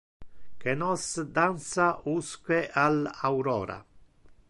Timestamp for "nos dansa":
0.77-1.87